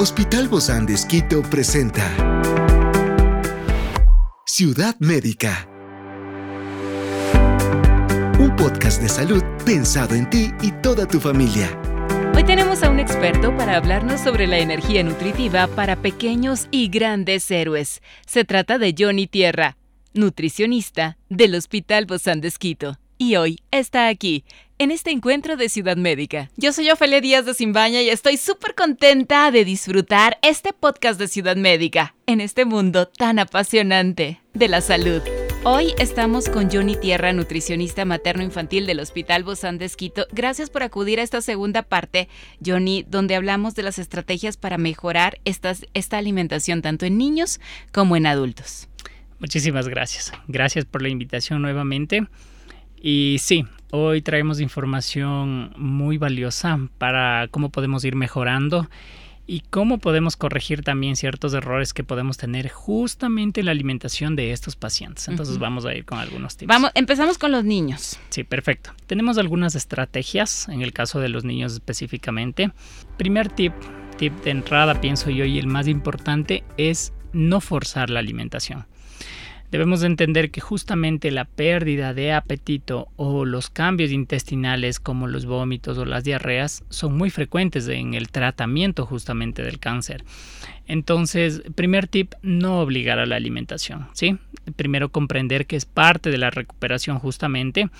[0.00, 2.04] Hospital Bozán de Esquito presenta
[4.46, 5.68] Ciudad Médica.
[8.38, 11.76] Un podcast de salud pensado en ti y toda tu familia.
[12.32, 17.50] Hoy tenemos a un experto para hablarnos sobre la energía nutritiva para pequeños y grandes
[17.50, 18.00] héroes.
[18.24, 19.78] Se trata de Johnny Tierra,
[20.14, 23.00] nutricionista del Hospital Bozán de Esquito.
[23.20, 24.44] Y hoy está aquí,
[24.78, 26.52] en este encuentro de Ciudad Médica.
[26.56, 31.26] Yo soy Ofelia Díaz de Simbaña y estoy súper contenta de disfrutar este podcast de
[31.26, 35.20] Ciudad Médica, en este mundo tan apasionante de la salud.
[35.64, 40.28] Hoy estamos con Johnny Tierra, nutricionista materno-infantil del Hospital Bozán de Esquito.
[40.30, 42.28] Gracias por acudir a esta segunda parte,
[42.64, 47.58] Johnny, donde hablamos de las estrategias para mejorar esta alimentación tanto en niños
[47.90, 48.88] como en adultos.
[49.40, 50.32] Muchísimas gracias.
[50.46, 52.28] Gracias por la invitación nuevamente.
[53.00, 58.88] Y sí, hoy traemos información muy valiosa para cómo podemos ir mejorando
[59.48, 64.52] y cómo podemos corregir también ciertos errores que podemos tener justamente en la alimentación de
[64.52, 65.26] estos pacientes.
[65.26, 66.68] Entonces vamos a ir con algunos tips.
[66.68, 68.18] Vamos, empezamos con los niños.
[68.28, 68.92] Sí, perfecto.
[69.06, 72.72] Tenemos algunas estrategias en el caso de los niños específicamente.
[73.16, 73.72] Primer tip,
[74.18, 78.86] tip de entrada pienso yo y el más importante es no forzar la alimentación.
[79.70, 85.98] Debemos entender que justamente la pérdida de apetito o los cambios intestinales como los vómitos
[85.98, 90.24] o las diarreas son muy frecuentes en el tratamiento justamente del cáncer.
[90.86, 94.38] Entonces, primer tip, no obligar a la alimentación, ¿sí?
[94.76, 97.90] Primero comprender que es parte de la recuperación justamente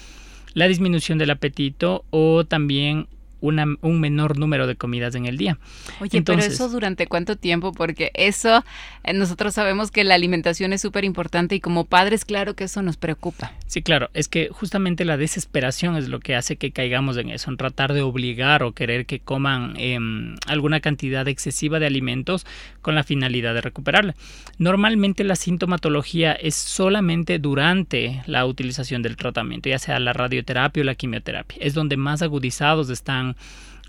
[0.55, 3.07] la disminución del apetito o también
[3.41, 5.59] un menor número de comidas en el día.
[6.01, 8.65] Oye, pero eso durante cuánto tiempo, porque eso
[9.05, 12.83] eh, nosotros sabemos que la alimentación es súper importante y como padres, claro que eso
[12.83, 13.53] nos preocupa.
[13.67, 17.51] Sí, claro, es que justamente la desesperación es lo que hace que caigamos en eso,
[17.51, 22.47] en tratar de obligar o querer que coman em, alguna cantidad excesiva de alimentos
[22.83, 24.15] con la finalidad de recuperarla.
[24.59, 30.85] Normalmente la sintomatología es solamente durante la utilización del tratamiento, ya sea la radioterapia o
[30.85, 31.59] la quimioterapia.
[31.61, 33.28] Es donde más agudizados están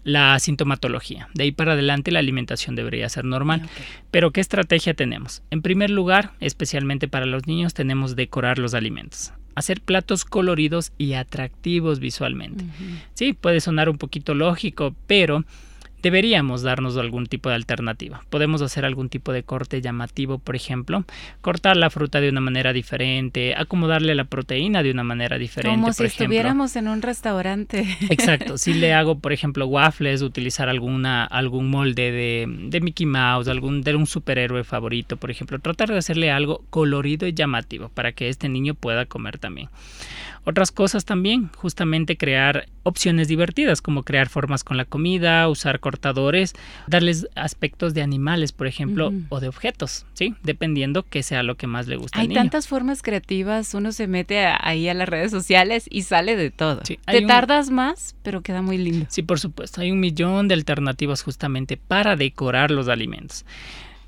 [0.03, 1.29] la sintomatología.
[1.33, 3.69] De ahí para adelante la alimentación debería ser normal.
[4.11, 5.43] Pero ¿qué estrategia tenemos?
[5.51, 9.33] En primer lugar, especialmente para los niños, tenemos decorar los alimentos.
[9.55, 12.63] Hacer platos coloridos y atractivos visualmente.
[13.13, 15.43] Sí, puede sonar un poquito lógico, pero
[16.01, 18.23] deberíamos darnos algún tipo de alternativa.
[18.29, 21.03] Podemos hacer algún tipo de corte llamativo, por ejemplo,
[21.41, 25.75] cortar la fruta de una manera diferente, acomodarle la proteína de una manera diferente.
[25.79, 27.85] Como si estuviéramos en un restaurante.
[28.09, 28.57] Exacto.
[28.57, 33.81] Si le hago, por ejemplo, waffles, utilizar alguna, algún molde de, de Mickey Mouse, algún
[33.81, 38.29] de un superhéroe favorito, por ejemplo, tratar de hacerle algo colorido y llamativo para que
[38.29, 39.69] este niño pueda comer también.
[40.45, 46.53] Otras cosas también, justamente crear opciones divertidas, como crear formas con la comida, usar cortadores,
[46.85, 50.35] darles aspectos de animales, por ejemplo, o de objetos, ¿sí?
[50.43, 52.19] Dependiendo que sea lo que más le guste.
[52.19, 56.51] Hay tantas formas creativas, uno se mete ahí a las redes sociales y sale de
[56.51, 56.81] todo.
[56.81, 59.07] Te tardas más, pero queda muy lindo.
[59.09, 63.45] Sí, por supuesto, hay un millón de alternativas justamente para decorar los alimentos.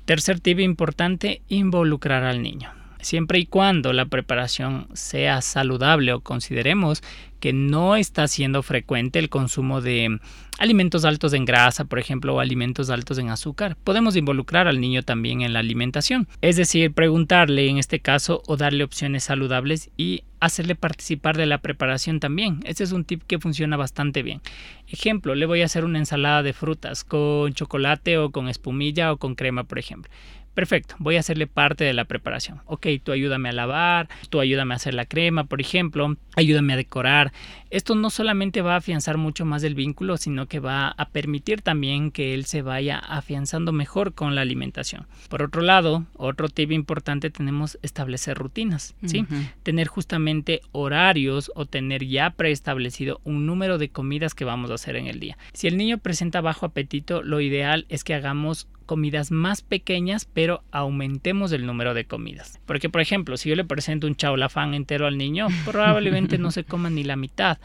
[0.04, 7.02] Tercer tip importante, involucrar al niño siempre y cuando la preparación sea saludable o consideremos
[7.40, 10.20] que no está siendo frecuente el consumo de
[10.58, 13.76] alimentos altos en grasa, por ejemplo, o alimentos altos en azúcar.
[13.82, 18.56] Podemos involucrar al niño también en la alimentación, es decir, preguntarle en este caso o
[18.56, 22.60] darle opciones saludables y hacerle participar de la preparación también.
[22.64, 24.40] Este es un tip que funciona bastante bien.
[24.86, 29.16] Ejemplo, le voy a hacer una ensalada de frutas con chocolate o con espumilla o
[29.16, 30.12] con crema, por ejemplo.
[30.54, 32.60] Perfecto, voy a hacerle parte de la preparación.
[32.66, 36.76] Ok, tú ayúdame a lavar, tú ayúdame a hacer la crema, por ejemplo, ayúdame a
[36.76, 37.32] decorar.
[37.70, 41.62] Esto no solamente va a afianzar mucho más el vínculo, sino que va a permitir
[41.62, 45.06] también que él se vaya afianzando mejor con la alimentación.
[45.30, 49.24] Por otro lado, otro tip importante tenemos establecer rutinas, ¿sí?
[49.62, 54.96] Tener justamente horarios o tener ya preestablecido un número de comidas que vamos a hacer
[54.96, 55.38] en el día.
[55.54, 60.62] Si el niño presenta bajo apetito, lo ideal es que hagamos comidas más pequeñas, pero
[60.70, 62.60] aumentemos el número de comidas.
[62.66, 66.64] Porque, por ejemplo, si yo le presento un chaulafán entero al niño, probablemente no se
[66.64, 67.56] coma ni la mitad.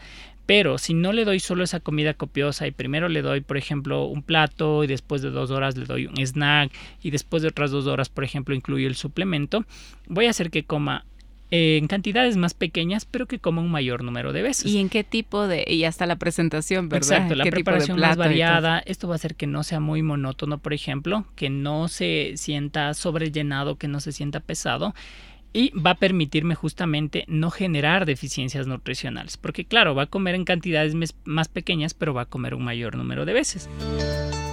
[0.46, 4.06] Pero si no le doy solo esa comida copiosa y primero le doy, por ejemplo,
[4.06, 6.72] un plato y después de dos horas le doy un snack
[7.02, 9.66] y después de otras dos horas, por ejemplo, incluyo el suplemento,
[10.06, 11.04] voy a hacer que coma
[11.50, 14.66] en cantidades más pequeñas, pero que coma un mayor número de veces.
[14.66, 17.12] ¿Y en qué tipo de, y hasta la presentación, verdad?
[17.12, 20.74] Exacto, la preparación más variada, esto va a hacer que no sea muy monótono, por
[20.74, 24.94] ejemplo, que no se sienta sobrellenado, que no se sienta pesado
[25.52, 30.44] y va a permitirme justamente no generar deficiencias nutricionales, porque claro, va a comer en
[30.44, 33.68] cantidades más pequeñas, pero va a comer un mayor número de veces.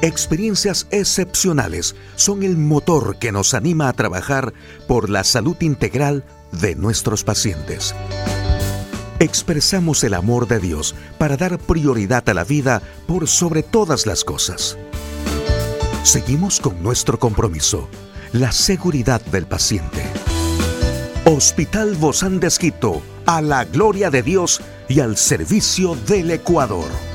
[0.02, 4.54] Experiencias excepcionales son el motor que nos anima a trabajar
[4.88, 7.94] por la salud integral de nuestros pacientes.
[9.20, 14.24] Expresamos el amor de Dios para dar prioridad a la vida por sobre todas las
[14.24, 14.78] cosas.
[16.04, 17.88] Seguimos con nuestro compromiso,
[18.34, 20.04] la seguridad del paciente.
[21.26, 27.15] Hospital Bozán de Esquito, a la gloria de Dios y al servicio del Ecuador.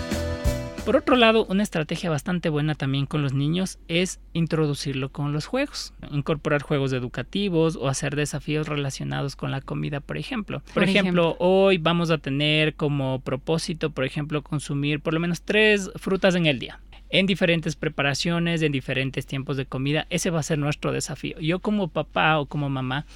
[0.91, 5.47] Por otro lado, una estrategia bastante buena también con los niños es introducirlo con los
[5.47, 10.65] juegos, incorporar juegos educativos o hacer desafíos relacionados con la comida, por ejemplo.
[10.75, 15.93] Por, ejemplo, hoy vamos a tener como propósito, por ejemplo, consumir por lo menos tres
[15.95, 16.81] frutas en el día
[17.13, 20.09] en diferentes preparaciones, en diferentes tiempos de comida.
[20.11, 21.39] Ese va a ser nuestro desafío.
[21.39, 23.07] Yo como papá o como mamá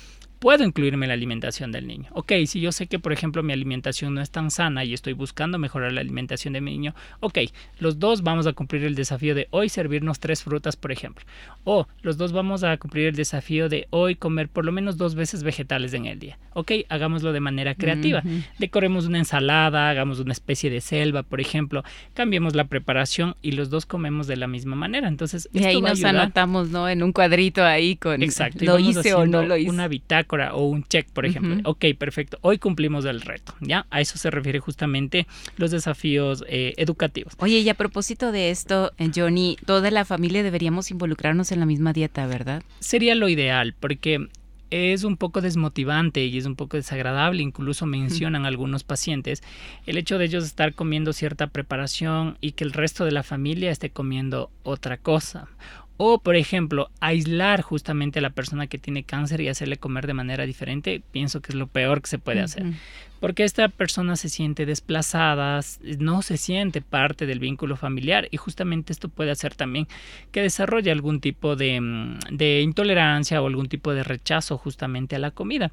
[0.45, 2.11] puedo incluirme en la alimentación del niño.
[2.13, 5.15] Ok, si yo sé que, por ejemplo, mi alimentación no es tan sana y estoy
[5.15, 7.39] buscando mejorar la alimentación de mi niño, ok,
[7.79, 11.25] los dos vamos a cumplir el desafío de hoy servirnos tres frutas, por ejemplo.
[11.65, 15.15] O los dos vamos a cumplir el desafío de hoy comer por lo menos dos
[15.15, 16.39] veces vegetales en el día.
[16.53, 18.23] Ok, hagámoslo de manera creativa.
[18.59, 23.71] Decoremos una ensalada, hagamos una especie de selva, por ejemplo, cambiemos la preparación y los
[23.71, 25.09] dos comemos de la misma manera.
[25.09, 26.87] Entonces, y ahí nos anotamos, ¿no?
[26.87, 28.63] En un cuadrito ahí con Exacto.
[28.63, 29.71] lo hice o no lo hice.
[29.71, 31.57] Una bitácora o un check, por ejemplo.
[31.65, 32.39] Ok, perfecto.
[32.43, 33.55] Hoy cumplimos el reto.
[33.61, 33.87] ¿Ya?
[33.91, 35.27] A eso se refiere justamente
[35.57, 37.35] los desafíos eh, educativos.
[37.39, 41.67] Oye, y a propósito de esto, eh, Johnny, toda la familia deberíamos involucrarnos en la
[41.67, 42.63] misma dieta, ¿verdad?
[42.81, 44.29] Sería lo ideal, porque
[44.71, 49.43] es un poco desmotivante y es un poco desagradable, incluso mencionan algunos pacientes,
[49.87, 53.71] el hecho de ellos estar comiendo cierta preparación y que el resto de la familia
[53.71, 55.49] esté comiendo otra cosa
[55.97, 60.15] o, por ejemplo, aislar justamente a la persona que tiene cáncer y hacerle comer de
[60.15, 62.65] manera diferente, pienso que es lo peor que se puede hacer
[63.25, 65.59] porque esta persona se siente desplazada,
[65.99, 69.89] no se siente parte del vínculo familiar y justamente esto puede hacer también
[70.31, 75.19] que desarrolle algún tipo de, mm, de intolerancia o algún tipo de rechazo justamente a
[75.19, 75.73] la comida.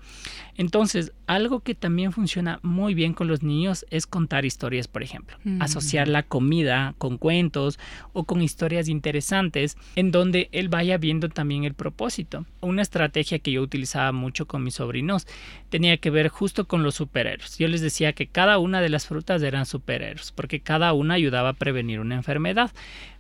[0.55, 5.35] Entonces, algo que también funciona muy bien con los niños es contar historias, por ejemplo,
[5.43, 5.61] mm.
[5.61, 7.79] asociar la comida con cuentos
[8.13, 12.45] o con historias interesantes en donde él vaya viendo también el propósito.
[12.61, 15.27] Una estrategia que yo utilizaba mucho con mis sobrinos
[15.69, 16.95] tenía que ver justo con los
[17.41, 21.15] superhéroes yo les decía que cada una de las frutas eran superhéroes, porque cada una
[21.15, 22.71] ayudaba a prevenir una enfermedad.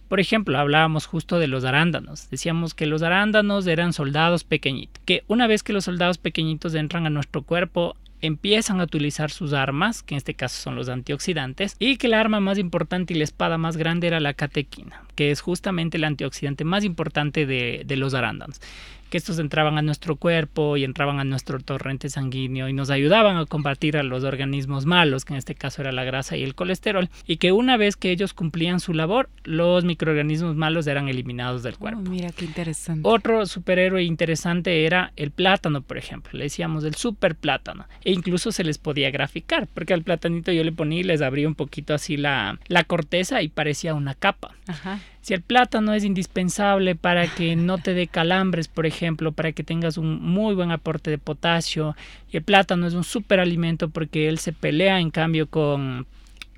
[0.07, 2.29] Por ejemplo, hablábamos justo de los arándanos.
[2.29, 7.05] Decíamos que los arándanos eran soldados pequeñitos, que una vez que los soldados pequeñitos entran
[7.05, 11.75] a nuestro cuerpo, empiezan a utilizar sus armas, que en este caso son los antioxidantes,
[11.79, 15.31] y que la arma más importante y la espada más grande era la catequina, que
[15.31, 18.59] es justamente el antioxidante más importante de los arándanos
[19.11, 23.35] que estos entraban a nuestro cuerpo y entraban a nuestro torrente sanguíneo y nos ayudaban
[23.35, 26.55] a combatir a los organismos malos, que en este caso era la grasa y el
[26.55, 31.61] colesterol, y que una vez que ellos cumplían su labor, los microorganismos malos eran eliminados
[31.61, 31.99] del cuerpo.
[31.99, 33.01] Oh, mira qué interesante.
[33.03, 36.31] Otro superhéroe interesante era el plátano, por ejemplo.
[36.37, 37.85] Le decíamos el super plátano.
[38.05, 41.49] E incluso se les podía graficar, porque al platanito yo le ponía y les abría
[41.49, 44.55] un poquito así la, la corteza y parecía una capa.
[44.67, 44.99] Ajá.
[45.21, 49.63] Si el plátano es indispensable para que no te dé calambres, por ejemplo, para que
[49.63, 51.95] tengas un muy buen aporte de potasio,
[52.31, 56.07] y el plátano es un superalimento porque él se pelea en cambio con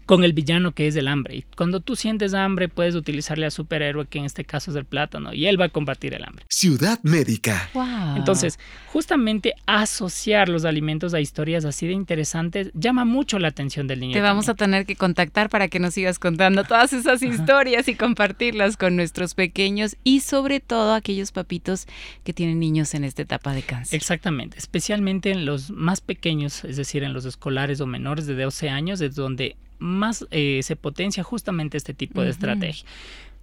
[0.06, 1.38] con el villano que es el hambre.
[1.38, 4.86] Y cuando tú sientes hambre, puedes utilizarle al superhéroe, que en este caso es el
[4.86, 6.46] plátano, y él va a combatir el hambre.
[6.50, 7.70] Ciudad Médica.
[8.16, 14.00] Entonces, justamente asociar los alimentos a historias así de interesantes llama mucho la atención del
[14.00, 14.14] niño.
[14.14, 17.96] Te vamos a tener que contactar para que nos sigas contando todas esas historias y
[17.96, 21.88] compartirlas con nuestros pequeños y sobre todo aquellos papitos
[22.24, 23.96] que tienen niños en esta etapa de cáncer.
[23.96, 28.70] Exactamente, especialmente en los más pequeños, es decir, en los escolares o menores de 12
[28.70, 32.86] años, es donde más eh, se potencia justamente este tipo de estrategia.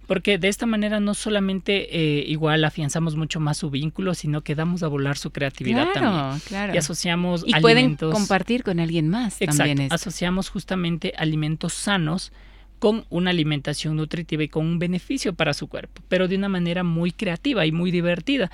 [0.07, 4.55] Porque de esta manera no solamente eh, igual afianzamos mucho más su vínculo, sino que
[4.55, 6.39] damos a volar su creatividad también.
[6.47, 6.73] Claro.
[6.73, 9.41] Y asociamos y pueden compartir con alguien más.
[9.41, 9.83] Exacto.
[9.89, 12.33] Asociamos justamente alimentos sanos
[12.79, 16.83] con una alimentación nutritiva y con un beneficio para su cuerpo, pero de una manera
[16.83, 18.49] muy creativa y muy divertida.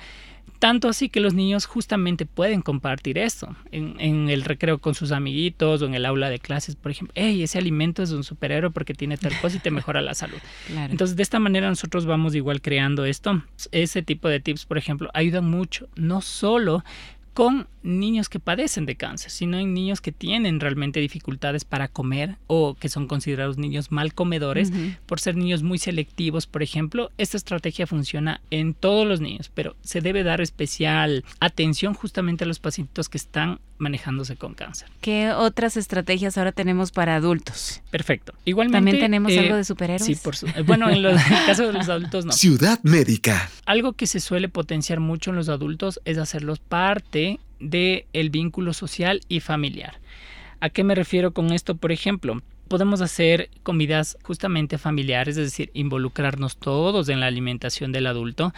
[0.58, 5.82] Tanto así que los niños justamente pueden compartir esto en, el recreo con sus amiguitos
[5.82, 7.12] o en el aula de clases, por ejemplo.
[7.16, 10.38] Hey, ese alimento es un superhéroe porque tiene tal cosa y te mejora la salud.
[10.90, 13.42] Entonces, de esta manera nosotros vamos igual creando esto.
[13.70, 16.84] Ese tipo de tips, por ejemplo, ayudan mucho, no solo
[17.38, 22.36] con niños que padecen de cáncer, sino en niños que tienen realmente dificultades para comer
[22.48, 24.72] o que son considerados niños mal comedores
[25.06, 27.12] por ser niños muy selectivos, por ejemplo.
[27.16, 32.48] Esta estrategia funciona en todos los niños, pero se debe dar especial atención justamente a
[32.48, 34.88] los pacientes que están manejándose con cáncer.
[35.00, 37.80] ¿Qué otras estrategias ahora tenemos para adultos?
[37.90, 38.34] Perfecto.
[38.44, 38.76] Igualmente.
[38.76, 40.04] ¿También tenemos eh, algo de superhéroes?
[40.04, 42.32] Sí, por su, eh, bueno, en, los, en el caso de los adultos no.
[42.32, 43.50] Ciudad Médica.
[43.66, 48.72] Algo que se suele potenciar mucho en los adultos es hacerlos parte del el vínculo
[48.72, 49.98] social y familiar.
[50.60, 51.76] ¿A qué me refiero con esto?
[51.76, 58.06] Por ejemplo, podemos hacer comidas justamente familiares, es decir, involucrarnos todos en la alimentación del
[58.06, 58.52] adulto,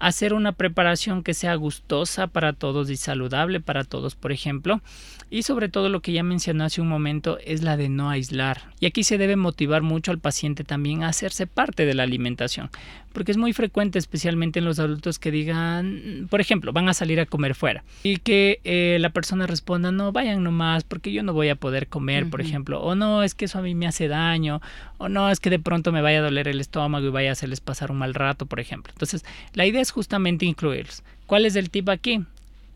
[0.00, 4.80] hacer una preparación que sea gustosa para todos y saludable para todos, por ejemplo,
[5.28, 8.62] y sobre todo lo que ya mencioné hace un momento es la de no aislar.
[8.80, 12.70] Y aquí se debe motivar mucho al paciente también a hacerse parte de la alimentación,
[13.12, 17.20] porque es muy frecuente, especialmente en los adultos, que digan, por ejemplo, van a salir
[17.20, 21.34] a comer fuera y que eh, la persona responda, no, vayan nomás, porque yo no
[21.34, 24.08] voy a poder comer, por ejemplo, o no, es que eso a mí me hace
[24.08, 24.62] daño,
[24.98, 27.32] o no, es que de pronto me vaya a doler el estómago y vaya a
[27.32, 28.92] hacerles pasar un mal rato, por ejemplo.
[28.92, 31.02] Entonces, la idea es justamente incluirlos.
[31.26, 32.24] ¿Cuál es el tip aquí?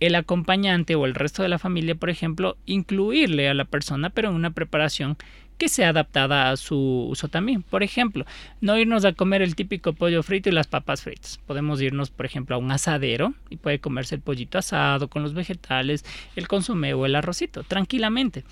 [0.01, 4.29] el acompañante o el resto de la familia, por ejemplo, incluirle a la persona, pero
[4.29, 5.17] en una preparación
[5.59, 7.63] que sea adaptada a su uso también.
[7.63, 8.27] Por ejemplo,
[8.61, 11.39] no irnos a comer el típico pollo frito y las papas fritas.
[11.47, 15.33] Podemos irnos, por ejemplo, a un asadero y puede comerse el pollito asado con los
[15.33, 16.05] vegetales,
[16.35, 18.45] el consomé o el arrocito, tranquilamente.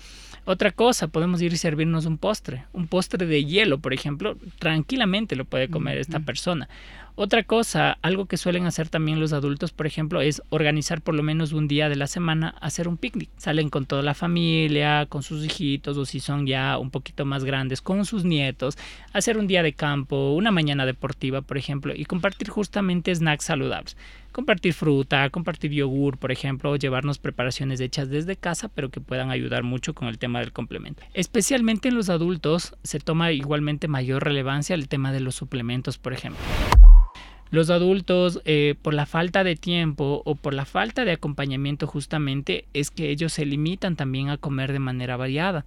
[0.45, 5.37] Otra cosa, podemos ir y servirnos un postre, un postre de hielo, por ejemplo, tranquilamente
[5.37, 6.67] lo puede comer esta persona.
[7.15, 11.21] Otra cosa, algo que suelen hacer también los adultos, por ejemplo, es organizar por lo
[11.21, 13.29] menos un día de la semana, hacer un picnic.
[13.37, 17.43] Salen con toda la familia, con sus hijitos o si son ya un poquito más
[17.43, 18.79] grandes, con sus nietos,
[19.13, 23.95] hacer un día de campo, una mañana deportiva, por ejemplo, y compartir justamente snacks saludables.
[24.31, 29.29] Compartir fruta, compartir yogur, por ejemplo, o llevarnos preparaciones hechas desde casa, pero que puedan
[29.29, 31.03] ayudar mucho con el tema del complemento.
[31.13, 36.13] Especialmente en los adultos se toma igualmente mayor relevancia el tema de los suplementos, por
[36.13, 36.41] ejemplo.
[37.53, 42.65] Los adultos, eh, por la falta de tiempo o por la falta de acompañamiento justamente,
[42.73, 45.63] es que ellos se limitan también a comer de manera variada.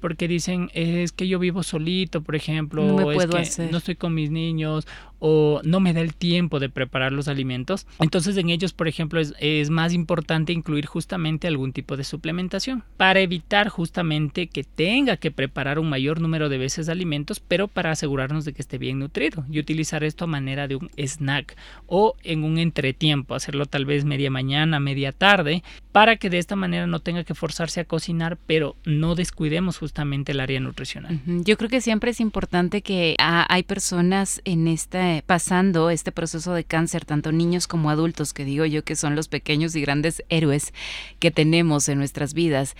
[0.00, 4.14] Porque dicen, es que yo vivo solito, por ejemplo, no es que no estoy con
[4.14, 4.86] mis niños,
[5.20, 7.86] o no me da el tiempo de preparar los alimentos.
[8.00, 12.84] Entonces en ellos, por ejemplo, es, es, más importante incluir justamente algún tipo de suplementación
[12.96, 17.90] para evitar justamente que tenga que preparar un mayor número de veces alimentos, pero para
[17.90, 22.14] asegurarnos de que esté bien nutrido y utilizar esto a manera de un snack o
[22.22, 25.62] en un entretiempo, hacerlo tal vez media mañana, media tarde,
[25.92, 29.87] para que de esta manera no tenga que forzarse a cocinar, pero no descuidemos justamente
[30.26, 31.20] el área nutricional.
[31.26, 36.64] Yo creo que siempre es importante que hay personas en esta pasando este proceso de
[36.64, 40.72] cáncer, tanto niños como adultos, que digo yo que son los pequeños y grandes héroes
[41.18, 42.76] que tenemos en nuestras vidas,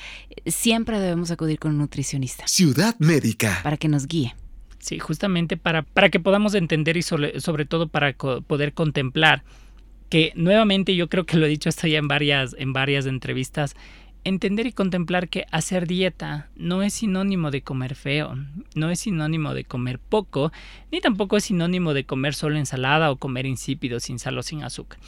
[0.47, 2.47] siempre debemos acudir con un nutricionista.
[2.47, 3.61] Ciudad Médica.
[3.63, 4.35] Para que nos guíe.
[4.79, 9.43] Sí, justamente para, para que podamos entender y sobre, sobre todo para poder contemplar
[10.09, 13.75] que nuevamente yo creo que lo he dicho hasta ya en varias, en varias entrevistas,
[14.25, 18.37] entender y contemplar que hacer dieta no es sinónimo de comer feo,
[18.75, 20.53] no es sinónimo de comer poco,
[20.93, 24.63] ni tampoco es sinónimo de comer solo ensalada o comer insípido sin sal o sin
[24.63, 24.99] azúcar.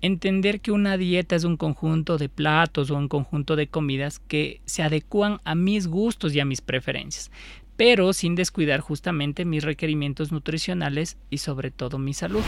[0.00, 4.60] Entender que una dieta es un conjunto de platos o un conjunto de comidas que
[4.64, 7.30] se adecúan a mis gustos y a mis preferencias,
[7.76, 12.42] pero sin descuidar justamente mis requerimientos nutricionales y sobre todo mi salud.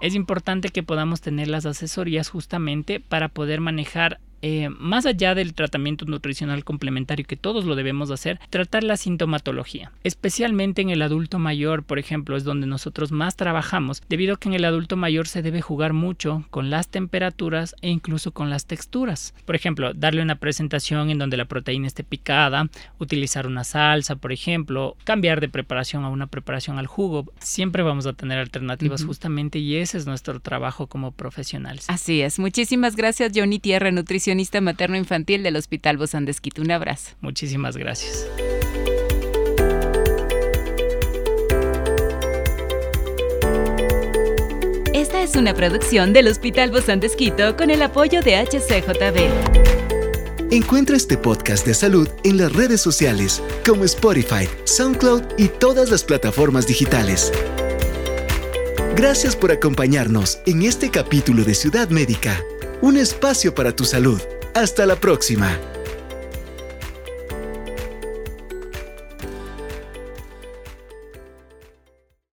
[0.00, 5.54] Es importante que podamos tener las asesorías justamente para poder manejar eh, más allá del
[5.54, 9.92] tratamiento nutricional complementario que todos lo debemos hacer, tratar la sintomatología.
[10.04, 14.48] Especialmente en el adulto mayor, por ejemplo, es donde nosotros más trabajamos, debido a que
[14.48, 18.66] en el adulto mayor se debe jugar mucho con las temperaturas e incluso con las
[18.66, 19.34] texturas.
[19.44, 22.68] Por ejemplo, darle una presentación en donde la proteína esté picada,
[22.98, 27.30] utilizar una salsa, por ejemplo, cambiar de preparación a una preparación al jugo.
[27.40, 31.84] Siempre vamos a tener alternativas justamente y ese es nuestro trabajo como profesionales.
[31.88, 32.38] Así es.
[32.38, 34.29] Muchísimas gracias, Johnny Tierra, Nutrición
[34.60, 37.12] materno-infantil del Hospital Bozán de Un abrazo.
[37.20, 38.26] Muchísimas gracias.
[44.94, 47.08] Esta es una producción del Hospital Bozán de
[47.56, 49.60] con el apoyo de HCJB.
[50.52, 56.04] Encuentra este podcast de salud en las redes sociales como Spotify, SoundCloud y todas las
[56.04, 57.32] plataformas digitales.
[58.96, 62.42] Gracias por acompañarnos en este capítulo de Ciudad Médica
[62.82, 64.20] un espacio para tu salud.
[64.54, 65.69] Hasta la próxima.